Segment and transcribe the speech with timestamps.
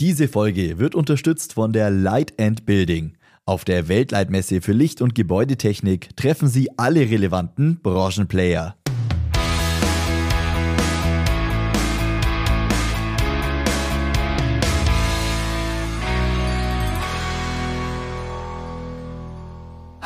[0.00, 3.14] Diese Folge wird unterstützt von der Light and Building.
[3.44, 8.76] Auf der Weltleitmesse für Licht- und Gebäudetechnik treffen Sie alle relevanten Branchenplayer.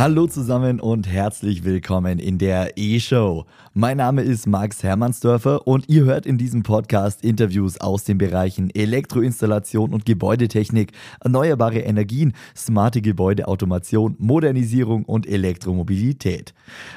[0.02, 3.44] Hallo zusammen und herzlich willkommen in der E-Show.
[3.72, 8.74] Mein Name ist Max Hermannsdörfer und ihr hört in diesem Podcast Interviews aus den Bereichen
[8.74, 16.52] Elektroinstallation und Gebäudetechnik, erneuerbare Energien, smarte Gebäudeautomation, Modernisierung und Elektromobilität.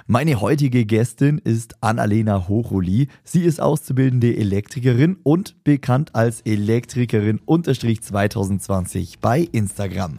[0.08, 3.10] Meine heutige Gästin ist Annalena Hochuli.
[3.24, 10.16] Sie ist auszubildende Elektrikerin und bekannt als Elektrikerin 2020 bei Instagram.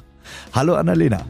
[0.53, 1.27] Hallo Annalena.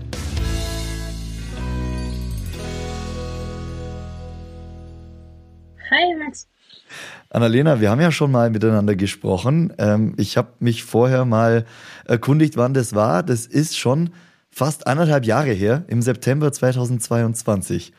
[7.30, 9.72] Annalena, wir haben ja schon mal miteinander gesprochen.
[9.78, 11.64] Ähm, ich habe mich vorher mal
[12.04, 13.22] erkundigt, wann das war.
[13.22, 14.10] Das ist schon
[14.50, 17.92] fast anderthalb Jahre her, im September 2022.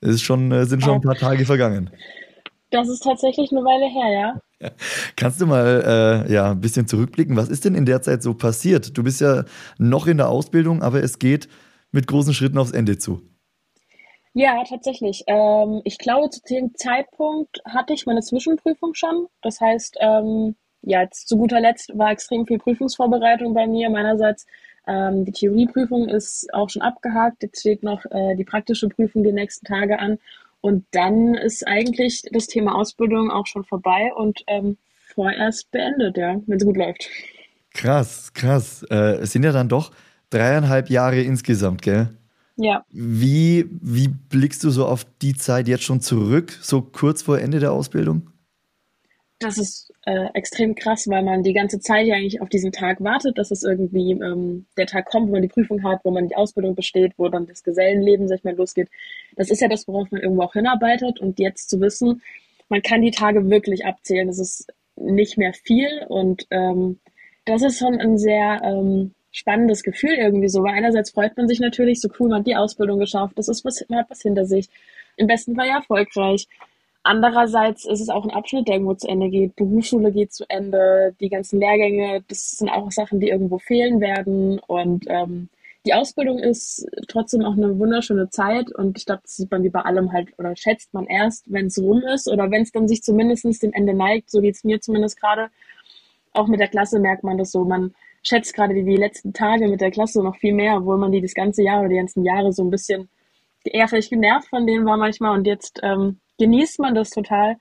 [0.00, 1.90] Es ist schon, äh, sind schon ein paar Tage vergangen.
[2.70, 4.70] Das ist tatsächlich eine Weile her, ja.
[5.16, 7.36] Kannst du mal äh, ja, ein bisschen zurückblicken?
[7.36, 8.96] Was ist denn in der Zeit so passiert?
[8.96, 9.44] Du bist ja
[9.78, 11.48] noch in der Ausbildung, aber es geht
[11.92, 13.22] mit großen Schritten aufs Ende zu.
[14.38, 15.24] Ja, tatsächlich.
[15.28, 19.28] Ähm, ich glaube, zu dem Zeitpunkt hatte ich meine Zwischenprüfung schon.
[19.40, 23.88] Das heißt, ähm, ja, zu guter Letzt war extrem viel Prüfungsvorbereitung bei mir.
[23.88, 24.44] Meinerseits
[24.86, 27.42] ähm, die Theorieprüfung ist auch schon abgehakt.
[27.44, 30.18] Jetzt steht noch äh, die praktische Prüfung die nächsten Tage an.
[30.60, 34.76] Und dann ist eigentlich das Thema Ausbildung auch schon vorbei und ähm,
[35.14, 37.08] vorerst beendet, ja, wenn es gut läuft.
[37.72, 38.84] Krass, krass.
[38.90, 39.92] Äh, es sind ja dann doch
[40.28, 42.10] dreieinhalb Jahre insgesamt, gell?
[42.56, 42.84] Ja.
[42.90, 47.60] Wie, wie blickst du so auf die Zeit jetzt schon zurück, so kurz vor Ende
[47.60, 48.30] der Ausbildung?
[49.38, 53.04] Das ist äh, extrem krass, weil man die ganze Zeit ja eigentlich auf diesen Tag
[53.04, 56.28] wartet, dass es irgendwie ähm, der Tag kommt, wo man die Prüfung hat, wo man
[56.28, 58.88] die Ausbildung besteht, wo dann das Gesellenleben, sag ich mal, losgeht.
[59.36, 61.20] Das ist ja das, worauf man irgendwo auch hinarbeitet.
[61.20, 62.22] Und jetzt zu wissen,
[62.70, 66.06] man kann die Tage wirklich abzählen, das ist nicht mehr viel.
[66.08, 66.98] Und ähm,
[67.44, 71.60] das ist schon ein sehr ähm, spannendes Gefühl irgendwie so, weil einerseits freut man sich
[71.60, 74.46] natürlich, so cool, man hat die Ausbildung geschafft, das ist was, man hat was hinter
[74.46, 74.68] sich.
[75.16, 76.48] Im besten Fall ja erfolgreich.
[77.02, 79.54] Andererseits ist es auch ein Abschnitt, der irgendwo zu Ende geht.
[79.54, 84.58] Berufsschule geht zu Ende, die ganzen Lehrgänge, das sind auch Sachen, die irgendwo fehlen werden.
[84.66, 85.48] Und ähm,
[85.84, 89.68] die Ausbildung ist trotzdem auch eine wunderschöne Zeit und ich glaube, das sieht man wie
[89.68, 92.88] bei allem halt oder schätzt man erst, wenn es rum ist oder wenn es dann
[92.88, 95.48] sich zumindest dem Ende neigt, so geht es mir zumindest gerade.
[96.32, 97.64] Auch mit der Klasse merkt man das so.
[97.64, 97.94] Man
[98.26, 101.20] schätze gerade die, die letzten Tage mit der Klasse noch viel mehr, obwohl man die
[101.20, 103.08] das ganze Jahr oder die ganzen Jahre so ein bisschen
[103.64, 107.56] eher vielleicht genervt von denen war manchmal und jetzt ähm, genießt man das total.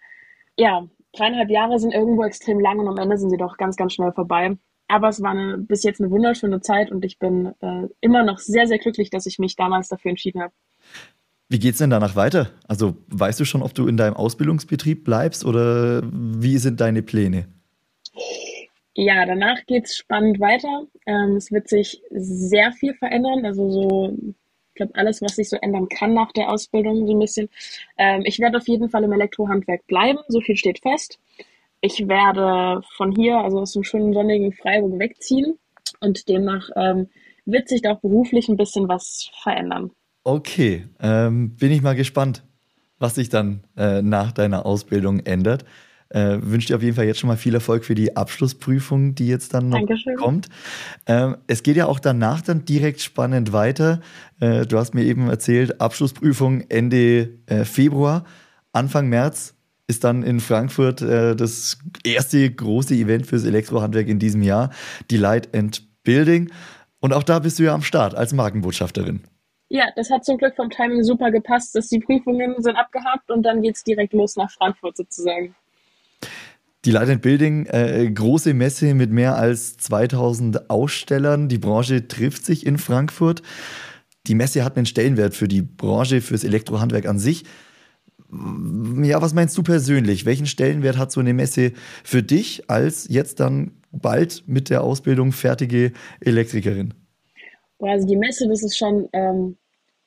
[0.57, 3.93] Ja, dreieinhalb Jahre sind irgendwo extrem lang und am Ende sind sie doch ganz, ganz
[3.93, 4.57] schnell vorbei.
[4.87, 8.37] Aber es war eine, bis jetzt eine wunderschöne Zeit und ich bin äh, immer noch
[8.37, 10.53] sehr, sehr glücklich, dass ich mich damals dafür entschieden habe.
[11.49, 12.51] Wie geht's denn danach weiter?
[12.67, 17.47] Also weißt du schon, ob du in deinem Ausbildungsbetrieb bleibst oder wie sind deine Pläne?
[18.95, 20.87] Ja, danach geht's spannend weiter.
[21.05, 23.45] Ähm, es wird sich sehr viel verändern.
[23.45, 24.17] Also so,
[24.69, 27.49] ich glaube, alles, was sich so ändern kann nach der Ausbildung, so ein bisschen.
[27.97, 31.19] Ähm, ich werde auf jeden Fall im Elektrohandwerk bleiben, so viel steht fest.
[31.81, 35.59] Ich werde von hier, also aus dem schönen sonnigen Freiburg, wegziehen
[35.99, 37.09] und demnach ähm,
[37.45, 39.91] wird sich da auch beruflich ein bisschen was verändern.
[40.23, 42.43] Okay, ähm, bin ich mal gespannt,
[42.97, 45.65] was sich dann äh, nach deiner Ausbildung ändert.
[46.09, 49.27] Äh, wünsche dir auf jeden Fall jetzt schon mal viel Erfolg für die Abschlussprüfung, die
[49.27, 50.15] jetzt dann noch Dankeschön.
[50.15, 50.49] kommt.
[51.07, 54.01] Ähm, es geht ja auch danach dann direkt spannend weiter.
[54.39, 58.23] Äh, du hast mir eben erzählt, Abschlussprüfung Ende äh, Februar.
[58.71, 59.55] Anfang März
[59.87, 64.71] ist dann in Frankfurt äh, das erste große Event fürs Elektrohandwerk in diesem Jahr,
[65.09, 66.51] die Light and Building.
[66.99, 69.21] Und auch da bist du ja am Start als Markenbotschafterin.
[69.69, 73.43] Ja, das hat zum Glück vom Timing super gepasst, dass die Prüfungen sind abgehakt und
[73.43, 75.55] dann geht es direkt los nach Frankfurt sozusagen.
[76.85, 81.49] Die Light Building, äh, große Messe mit mehr als 2000 Ausstellern.
[81.49, 83.41] Die Branche trifft sich in Frankfurt.
[84.27, 87.43] Die Messe hat einen Stellenwert für die Branche, fürs Elektrohandwerk an sich.
[89.01, 90.25] Ja, was meinst du persönlich?
[90.25, 91.73] Welchen Stellenwert hat so eine Messe
[92.03, 96.93] für dich als jetzt dann bald mit der Ausbildung fertige Elektrikerin?
[97.79, 99.57] Also die Messe, das ist schon ähm,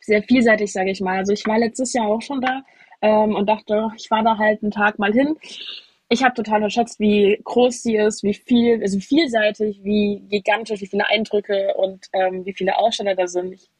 [0.00, 1.18] sehr vielseitig, sage ich mal.
[1.18, 2.62] Also ich war letztes Jahr auch schon da
[3.02, 5.36] ähm, und dachte, ich fahre da halt einen Tag mal hin
[6.08, 10.86] ich habe total unterschätzt, wie groß sie ist, wie viel, also vielseitig, wie gigantisch, wie
[10.86, 13.52] viele Eindrücke und ähm, wie viele Aussteller da sind.
[13.52, 13.70] Ich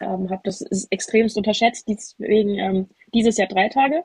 [0.00, 4.04] ähm, habe das extremst unterschätzt, deswegen ähm, dieses Jahr drei Tage,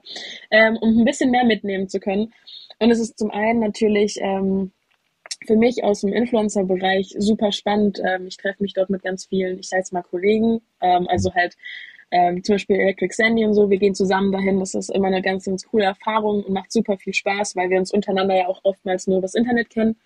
[0.49, 2.33] ähm, um ein bisschen mehr mitnehmen zu können.
[2.79, 4.71] Und es ist zum einen natürlich ähm,
[5.45, 8.01] für mich aus dem Influencer-Bereich super spannend.
[8.03, 11.33] Ähm, ich treffe mich dort mit ganz vielen, ich sage jetzt mal Kollegen, ähm, also
[11.33, 11.55] halt
[12.11, 13.69] ähm, zum Beispiel Electric Sandy und so.
[13.69, 14.59] Wir gehen zusammen dahin.
[14.59, 17.79] Das ist immer eine ganz, ganz coole Erfahrung und macht super viel Spaß, weil wir
[17.79, 19.97] uns untereinander ja auch oftmals nur das Internet kennen.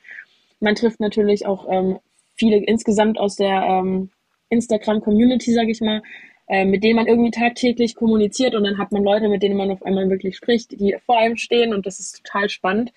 [0.59, 2.00] Man trifft natürlich auch ähm,
[2.36, 4.09] viele insgesamt aus der ähm,
[4.50, 6.01] Instagram-Community, sage ich mal,
[6.48, 9.71] äh, mit denen man irgendwie tagtäglich kommuniziert und dann hat man Leute, mit denen man
[9.71, 12.92] auf einmal wirklich spricht, die vor einem stehen und das ist total spannend.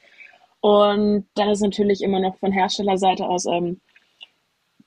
[0.61, 3.81] Und dann ist natürlich immer noch von Herstellerseite aus, ähm,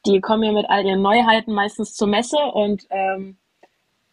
[0.06, 3.38] die kommen ja mit all ihren Neuheiten meistens zur Messe und ähm,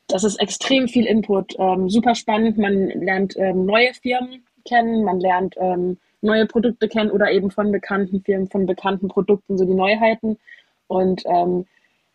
[0.08, 1.54] das ist extrem viel Input.
[1.58, 2.58] Ähm, super spannend.
[2.58, 7.70] Man lernt ähm, neue Firmen kennen, man lernt ähm, neue Produkte kennen oder eben von
[7.70, 10.38] bekannten Firmen, von bekannten Produkten, so die Neuheiten.
[10.86, 11.66] Und ähm,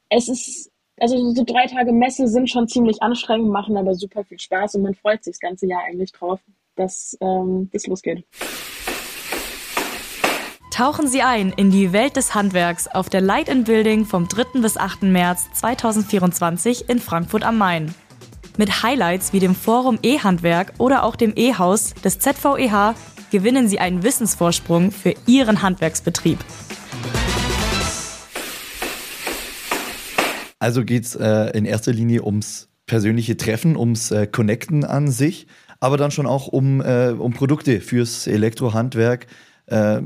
[0.10, 4.40] es ist, also so drei Tage Messe sind schon ziemlich anstrengend, machen aber super viel
[4.40, 6.40] Spaß und man freut sich das ganze Jahr eigentlich drauf,
[6.76, 8.26] dass ähm, das losgeht.
[10.80, 14.62] Tauchen Sie ein in die Welt des Handwerks auf der Light in Building vom 3.
[14.62, 15.04] bis 8.
[15.04, 17.94] März 2024 in Frankfurt am Main.
[18.58, 22.96] Mit Highlights wie dem Forum E-Handwerk oder auch dem E-Haus des ZVEH
[23.30, 26.40] gewinnen Sie einen Wissensvorsprung für Ihren Handwerksbetrieb.
[30.60, 35.48] Also geht es äh, in erster Linie ums persönliche Treffen, ums äh, Connecten an sich,
[35.82, 39.28] aber dann schon auch um, äh, um Produkte fürs Elektrohandwerk.
[39.70, 40.02] Äh,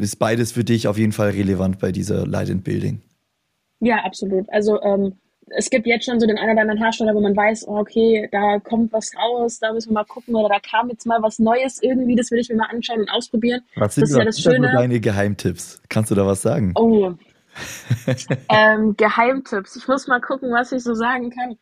[0.00, 3.00] ist beides für dich auf jeden Fall relevant bei dieser Light and Building?
[3.80, 4.48] Ja, absolut.
[4.50, 5.14] Also ähm,
[5.50, 8.28] es gibt jetzt schon so den einen oder anderen Hersteller, wo man weiß, oh, okay,
[8.32, 11.38] da kommt was raus, da müssen wir mal gucken oder da kam jetzt mal was
[11.38, 13.62] Neues irgendwie, das will ich mir mal anschauen und ausprobieren.
[13.76, 14.72] Was sind das ist ja das Schöne.
[14.72, 15.82] deine Geheimtipps?
[15.88, 16.72] Kannst du da was sagen?
[16.74, 17.12] Oh,
[18.48, 19.76] ähm, Geheimtipps.
[19.76, 21.56] Ich muss mal gucken, was ich so sagen kann.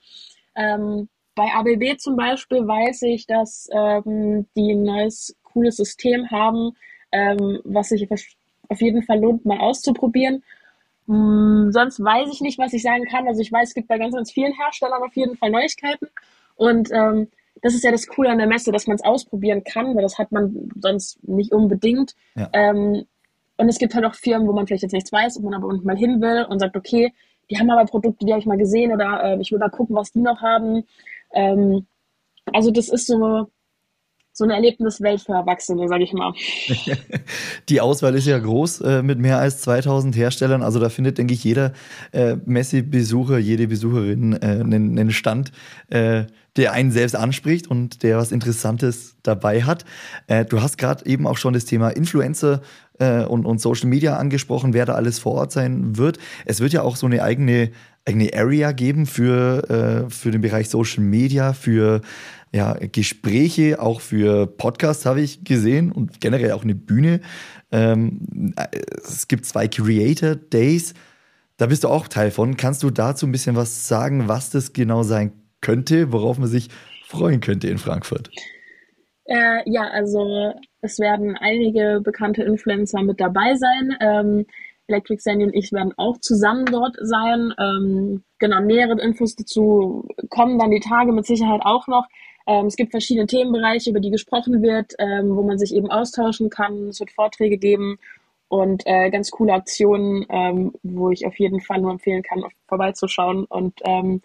[0.55, 6.77] Ähm, bei ABB zum Beispiel weiß ich, dass ähm, die ein neues, cooles System haben,
[7.13, 8.07] ähm, was sich
[8.69, 10.43] auf jeden Fall lohnt, mal auszuprobieren.
[11.07, 13.27] Hm, sonst weiß ich nicht, was ich sagen kann.
[13.27, 16.09] Also ich weiß, es gibt bei ganz, ganz vielen Herstellern auf jeden Fall Neuigkeiten.
[16.57, 17.29] Und ähm,
[17.63, 20.19] das ist ja das Coole an der Messe, dass man es ausprobieren kann, weil das
[20.19, 22.15] hat man sonst nicht unbedingt.
[22.35, 22.51] Ja.
[22.53, 23.07] Ähm,
[23.57, 25.75] und es gibt halt auch Firmen, wo man vielleicht jetzt nichts weiß, wo man aber
[25.83, 27.15] mal hin will und sagt, okay,
[27.49, 29.97] die haben aber Produkte, die habe ich mal gesehen oder äh, ich will mal gucken,
[29.97, 30.85] was die noch haben.
[31.33, 31.87] Ähm,
[32.53, 33.49] also das ist so,
[34.37, 36.35] so eine Erlebniswelt für Erwachsene, sage ich mal.
[37.71, 40.63] Die Auswahl ist ja groß äh, mit mehr als 2000 Herstellern.
[40.63, 41.73] Also da findet, denke ich, jeder
[42.13, 45.53] äh, Messebesucher, jede Besucherin äh, einen, einen Stand,
[45.89, 46.25] äh,
[46.57, 49.87] der einen selbst anspricht und der was Interessantes dabei hat.
[50.27, 52.61] Äh, du hast gerade eben auch schon das Thema Influencer
[52.99, 56.19] äh, und, und Social Media angesprochen, wer da alles vor Ort sein wird.
[56.45, 57.71] Es wird ja auch so eine eigene
[58.07, 62.01] eigene Area geben für, äh, für den Bereich Social Media, für
[62.53, 67.21] ja, Gespräche, auch für Podcasts habe ich gesehen und generell auch eine Bühne.
[67.71, 68.55] Ähm,
[69.05, 70.95] es gibt zwei Creator Days.
[71.57, 72.57] Da bist du auch Teil von.
[72.57, 76.69] Kannst du dazu ein bisschen was sagen, was das genau sein könnte, worauf man sich
[77.07, 78.31] freuen könnte in Frankfurt?
[79.25, 83.97] Äh, ja, also es werden einige bekannte Influencer mit dabei sein.
[84.01, 84.47] Ähm,
[84.89, 87.53] Electric Sandy und ich werden auch zusammen dort sein.
[87.59, 92.07] Ähm, genau, nähere Infos dazu kommen dann die Tage mit Sicherheit auch noch.
[92.47, 96.51] Ähm, es gibt verschiedene Themenbereiche, über die gesprochen wird, ähm, wo man sich eben austauschen
[96.51, 96.89] kann.
[96.89, 97.99] Es wird Vorträge geben
[98.49, 103.45] und äh, ganz coole Aktionen, ähm, wo ich auf jeden Fall nur empfehlen kann, vorbeizuschauen
[103.45, 104.23] und ähm,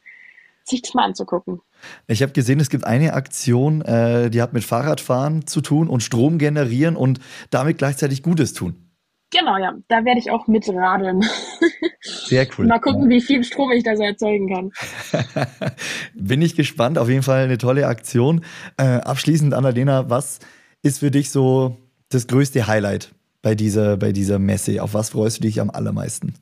[0.64, 1.62] sich das mal anzugucken.
[2.08, 6.04] Ich habe gesehen, es gibt eine Aktion, äh, die hat mit Fahrradfahren zu tun und
[6.04, 8.92] Strom generieren und damit gleichzeitig Gutes tun.
[9.32, 9.74] Genau, ja.
[9.88, 11.22] Da werde ich auch mitradeln.
[12.32, 12.66] Sehr cool.
[12.66, 14.72] Mal gucken, wie viel Strom ich da so erzeugen kann.
[16.14, 16.98] Bin ich gespannt.
[16.98, 18.46] Auf jeden Fall eine tolle Aktion.
[18.78, 20.40] Äh, abschließend, Annalena, was
[20.82, 21.76] ist für dich so
[22.08, 24.82] das größte Highlight bei dieser, bei dieser Messe?
[24.82, 26.34] Auf was freust du dich am allermeisten?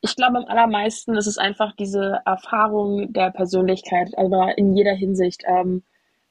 [0.00, 5.42] Ich glaube, am allermeisten ist es einfach diese Erfahrung der Persönlichkeit, aber in jeder Hinsicht.
[5.46, 5.82] Ähm,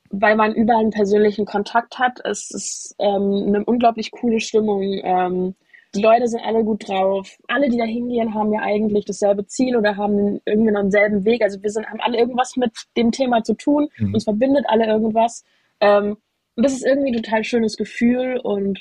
[0.09, 2.19] weil man überall einen persönlichen Kontakt hat.
[2.23, 4.81] Es ist ähm, eine unglaublich coole Stimmung.
[5.03, 5.53] Ähm,
[5.95, 7.37] die Leute sind alle gut drauf.
[7.47, 11.41] Alle, die da hingehen, haben ja eigentlich dasselbe Ziel oder haben irgendwie noch denselben Weg.
[11.41, 13.89] Also wir sind, haben alle irgendwas mit dem Thema zu tun.
[13.97, 14.13] Mhm.
[14.13, 15.43] Uns verbindet alle irgendwas.
[15.79, 16.17] Ähm,
[16.55, 18.79] und das ist irgendwie ein total schönes Gefühl und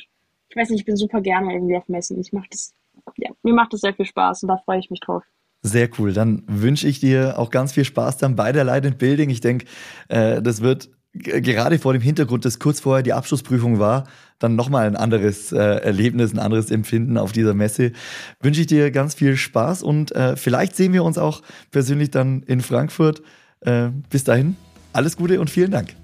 [0.49, 2.21] ich weiß nicht, ich bin super gerne irgendwie auf Messen.
[2.21, 2.75] Ich mache das,
[3.17, 5.23] ja, mir macht das sehr viel Spaß und da freue ich mich drauf.
[5.63, 6.13] Sehr cool.
[6.13, 9.31] Dann wünsche ich dir auch ganz viel Spaß dann bei der Light Building.
[9.31, 9.67] Ich denke,
[10.09, 14.05] äh, das wird gerade vor dem Hintergrund, dass kurz vorher die Abschlussprüfung war,
[14.39, 17.93] dann nochmal ein anderes äh, Erlebnis, ein anderes Empfinden auf dieser Messe.
[18.41, 22.43] Wünsche ich dir ganz viel Spaß und äh, vielleicht sehen wir uns auch persönlich dann
[22.45, 23.23] in Frankfurt.
[23.61, 24.57] Äh, bis dahin,
[24.93, 25.95] alles Gute und vielen Dank.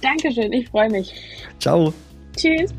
[0.00, 1.12] Dankeschön, ich freue mich.
[1.58, 1.92] Ciao.
[2.36, 2.72] Tschüss.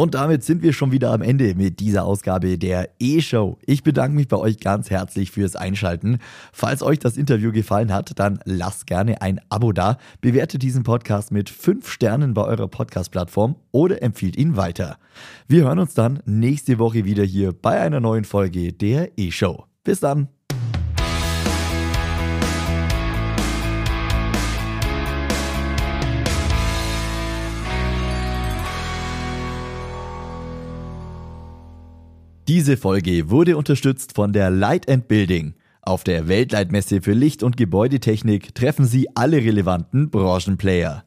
[0.00, 3.58] Und damit sind wir schon wieder am Ende mit dieser Ausgabe der E-Show.
[3.66, 6.20] Ich bedanke mich bei euch ganz herzlich fürs Einschalten.
[6.54, 11.32] Falls euch das Interview gefallen hat, dann lasst gerne ein Abo da, bewertet diesen Podcast
[11.32, 14.96] mit 5 Sternen bei eurer Podcast-Plattform oder empfiehlt ihn weiter.
[15.48, 19.66] Wir hören uns dann nächste Woche wieder hier bei einer neuen Folge der E-Show.
[19.84, 20.39] Bis dann!
[32.50, 35.54] Diese Folge wurde unterstützt von der Light and Building.
[35.82, 41.04] Auf der Weltleitmesse für Licht- und Gebäudetechnik treffen Sie alle relevanten Branchenplayer.